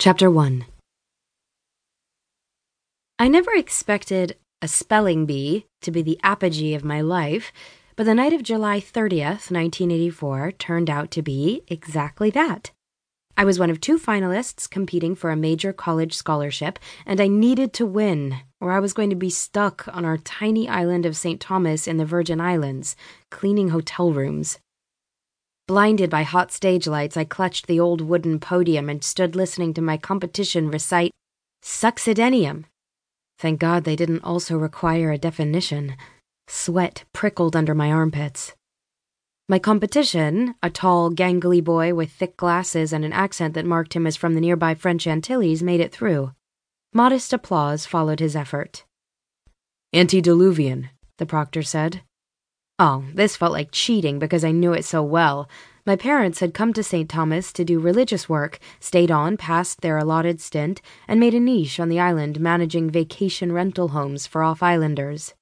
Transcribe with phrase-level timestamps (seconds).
[0.00, 0.64] Chapter 1
[3.18, 7.52] I never expected a spelling bee to be the apogee of my life,
[7.96, 12.70] but the night of July 30th, 1984, turned out to be exactly that.
[13.36, 17.72] I was one of two finalists competing for a major college scholarship, and I needed
[17.72, 21.40] to win, or I was going to be stuck on our tiny island of St.
[21.40, 22.94] Thomas in the Virgin Islands,
[23.32, 24.60] cleaning hotel rooms.
[25.68, 29.82] Blinded by hot stage lights, I clutched the old wooden podium and stood listening to
[29.82, 31.12] my competition recite
[31.62, 32.64] Succedaneum.
[33.38, 35.94] Thank God they didn't also require a definition.
[36.46, 38.54] Sweat prickled under my armpits.
[39.46, 44.06] My competition, a tall, gangly boy with thick glasses and an accent that marked him
[44.06, 46.32] as from the nearby French Antilles, made it through.
[46.94, 48.86] Modest applause followed his effort.
[49.92, 52.00] Antediluvian, the proctor said.
[52.78, 55.48] Oh, this felt like cheating because I knew it so well.
[55.84, 57.08] My parents had come to St.
[57.08, 61.80] Thomas to do religious work, stayed on past their allotted stint, and made a niche
[61.80, 65.34] on the island managing vacation rental homes for off islanders.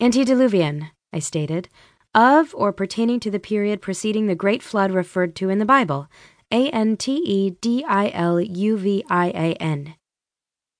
[0.00, 1.68] Antediluvian, I stated,
[2.14, 6.08] of or pertaining to the period preceding the Great Flood referred to in the Bible.
[6.50, 9.94] A N T E D I L U V I A N.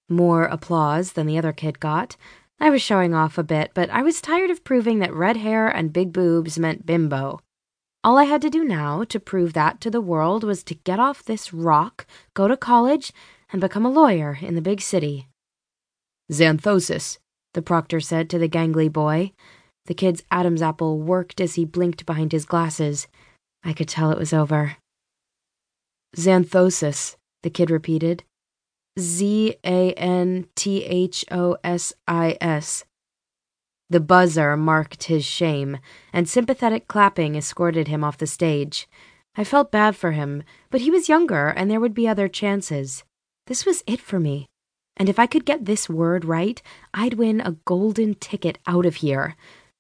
[0.09, 2.17] More applause than the other kid got.
[2.61, 5.67] I was showing off a bit, but I was tired of proving that red hair
[5.67, 7.41] and big boobs meant bimbo.
[8.05, 11.01] All I had to do now to prove that to the world was to get
[11.01, 13.13] off this rock, go to college,
[13.51, 15.27] and become a lawyer in the big city.
[16.31, 17.19] Xanthosis,
[17.55, 19.33] the proctor said to the gangly boy.
[19.87, 23.09] The kid's Adam's apple worked as he blinked behind his glasses.
[23.65, 24.77] I could tell it was over.
[26.17, 28.25] Xanthosis, the kid repeated.
[29.01, 32.85] Z A N T H O S I S.
[33.89, 35.79] The buzzer marked his shame,
[36.13, 38.89] and sympathetic clapping escorted him off the stage.
[39.37, 43.05] I felt bad for him, but he was younger and there would be other chances.
[43.47, 44.47] This was it for me.
[44.97, 46.61] And if I could get this word right,
[46.93, 49.35] I'd win a golden ticket out of here.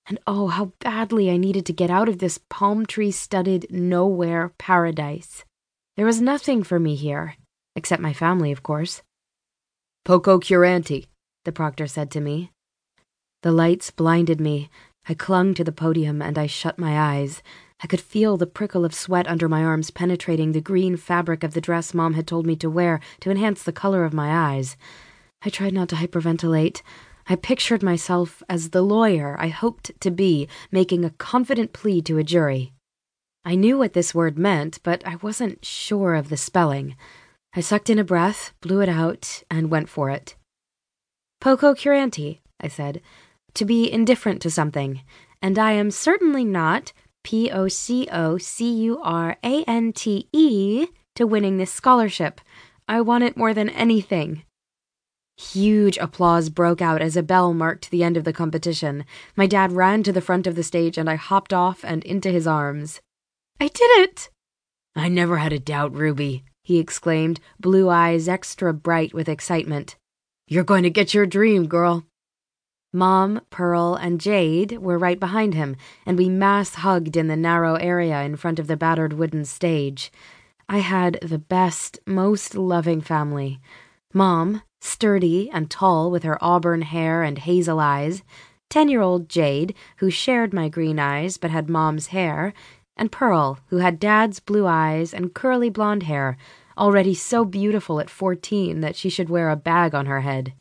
[0.07, 4.53] And oh, how badly I needed to get out of this palm tree studded nowhere
[4.59, 5.45] paradise.
[5.97, 7.37] There was nothing for me here,
[7.77, 9.03] except my family, of course.
[10.05, 11.07] Poco curante,
[11.45, 12.51] the proctor said to me.
[13.43, 14.71] The lights blinded me.
[15.09, 17.43] I clung to the podium and I shut my eyes.
[17.83, 21.55] I could feel the prickle of sweat under my arms penetrating the green fabric of
[21.55, 24.77] the dress Mom had told me to wear to enhance the color of my eyes.
[25.43, 26.83] I tried not to hyperventilate.
[27.29, 32.19] I pictured myself as the lawyer I hoped to be, making a confident plea to
[32.19, 32.73] a jury.
[33.45, 36.97] I knew what this word meant, but I wasn't sure of the spelling.
[37.55, 40.37] I sucked in a breath, blew it out, and went for it.
[41.41, 43.01] Poco curante, I said,
[43.55, 45.03] to be indifferent to something,
[45.43, 46.93] and I am certainly not
[47.25, 52.41] P O C O C U R A N T E to winning this scholarship.
[52.89, 54.45] I want it more than anything.
[55.37, 59.05] Huge applause broke out as a bell marked the end of the competition.
[59.37, 62.31] My dad ran to the front of the stage and I hopped off and into
[62.31, 63.01] his arms.
[63.59, 64.29] I did it!
[64.95, 69.97] I never had a doubt, Ruby, he exclaimed, blue eyes extra bright with excitement.
[70.47, 72.05] You're going to get your dream, girl.
[72.93, 77.77] Mom, Pearl, and Jade were right behind him, and we mass hugged in the narrow
[77.77, 80.11] area in front of the battered wooden stage.
[80.69, 83.61] I had the best, most loving family.
[84.13, 88.25] Mom, sturdy and tall with her auburn hair and hazel eyes,
[88.69, 92.53] ten year old Jade, who shared my green eyes but had Mom's hair,
[93.01, 96.37] and Pearl, who had Dad's blue eyes and curly blonde hair,
[96.79, 100.53] already so beautiful at fourteen that she should wear a bag on her head.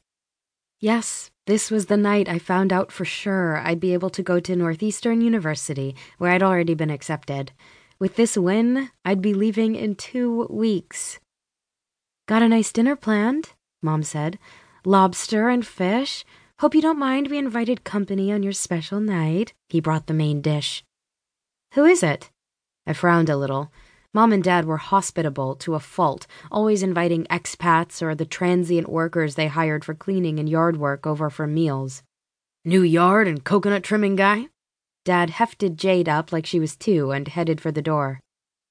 [0.80, 4.40] Yes, this was the night I found out for sure I'd be able to go
[4.40, 7.52] to Northeastern University, where I'd already been accepted.
[8.00, 11.20] With this win, I'd be leaving in two weeks.
[12.28, 13.50] Got a nice dinner planned?
[13.82, 14.40] Mom said.
[14.86, 16.24] Lobster and fish.
[16.60, 19.54] Hope you don't mind we invited company on your special night.
[19.68, 20.84] He brought the main dish.
[21.74, 22.32] Who is it?
[22.88, 23.72] I frowned a little.
[24.12, 29.36] Mom and Dad were hospitable to a fault, always inviting expats or the transient workers
[29.36, 32.02] they hired for cleaning and yard work over for meals.
[32.66, 34.48] New yard and coconut trimming guy?
[35.06, 38.20] Dad hefted Jade up like she was two and headed for the door.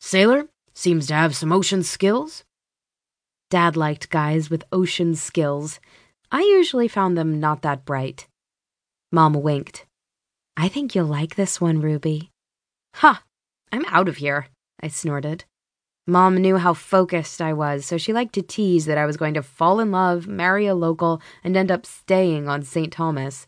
[0.00, 0.48] Sailor?
[0.74, 2.44] Seems to have some ocean skills?
[3.50, 5.80] Dad liked guys with ocean skills.
[6.30, 8.26] I usually found them not that bright.
[9.10, 9.86] Mom winked.
[10.56, 12.30] I think you'll like this one, Ruby.
[12.94, 13.22] Ha!
[13.70, 14.48] I'm out of here,
[14.82, 15.44] I snorted.
[16.06, 19.34] Mom knew how focused I was, so she liked to tease that I was going
[19.34, 22.90] to fall in love, marry a local, and end up staying on St.
[22.90, 23.46] Thomas.